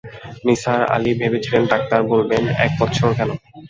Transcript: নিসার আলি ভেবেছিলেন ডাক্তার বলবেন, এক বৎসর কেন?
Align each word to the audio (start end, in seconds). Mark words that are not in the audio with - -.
নিসার 0.45 0.81
আলি 0.95 1.11
ভেবেছিলেন 1.21 1.63
ডাক্তার 1.71 1.99
বলবেন, 2.11 2.43
এক 2.65 2.71
বৎসর 2.79 3.11
কেন? 3.17 3.29